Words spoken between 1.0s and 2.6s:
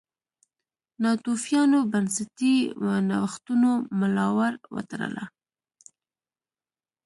ناتوفیانو بنسټي